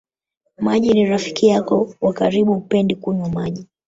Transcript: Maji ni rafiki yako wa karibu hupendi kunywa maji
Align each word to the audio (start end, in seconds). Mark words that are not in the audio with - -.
Maji 0.57 0.93
ni 0.93 1.05
rafiki 1.05 1.47
yako 1.47 1.93
wa 2.01 2.13
karibu 2.13 2.53
hupendi 2.53 2.95
kunywa 2.95 3.29
maji 3.29 3.67